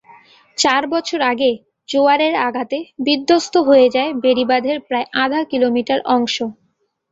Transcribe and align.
চার 0.57 0.83
বছর 0.93 1.19
আগে 1.31 1.51
জোয়ারের 1.89 2.33
আঘাতে 2.47 2.77
বিধ্বস্ত 3.05 3.53
হয়ে 3.67 3.87
যায় 3.95 4.11
বেড়িবাঁধের 4.23 4.77
প্রায় 4.87 5.07
আধা 5.23 5.41
কিলোমিটার 5.51 5.99
অংশ। 6.15 6.35